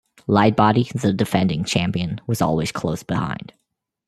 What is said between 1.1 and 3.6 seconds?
defending champion, was always close behind.